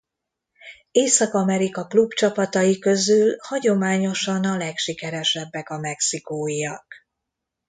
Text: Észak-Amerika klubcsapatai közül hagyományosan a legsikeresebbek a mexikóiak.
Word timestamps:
Észak-Amerika 0.91 1.87
klubcsapatai 1.87 2.79
közül 2.79 3.35
hagyományosan 3.39 4.43
a 4.43 4.57
legsikeresebbek 4.57 5.69
a 5.69 5.77
mexikóiak. 5.79 6.93